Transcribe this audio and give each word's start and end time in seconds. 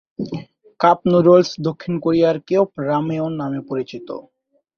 Cup 0.79 0.99
noodles 1.11 1.49
দক্ষিণ 1.67 1.93
কোরিয়ায় 1.99 2.39
"কেওপ-রাময়েয়ন" 2.47 3.31
নামে 3.41 3.59
পরিচিত। 3.69 4.07